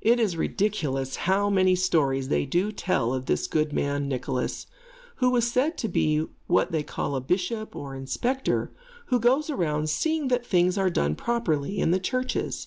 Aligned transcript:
It 0.00 0.18
is 0.18 0.36
ridiculous 0.36 1.14
how 1.30 1.48
many 1.48 1.76
stories 1.76 2.26
they 2.30 2.44
do 2.44 2.72
tell 2.72 3.14
of 3.14 3.26
this 3.26 3.46
good 3.46 3.72
man, 3.72 4.08
Nicholas, 4.08 4.66
who 5.18 5.30
was 5.30 5.48
said 5.52 5.78
to 5.78 5.88
be 5.88 6.26
what 6.48 6.72
they 6.72 6.82
call 6.82 7.14
a 7.14 7.20
bishop, 7.20 7.76
or 7.76 7.94
inspector, 7.94 8.72
who 9.06 9.20
goes 9.20 9.50
around 9.50 9.88
seeing 9.88 10.26
that 10.26 10.44
things 10.44 10.76
are 10.76 10.90
done 10.90 11.14
properly 11.14 11.78
in 11.78 11.92
the 11.92 12.00
churches. 12.00 12.66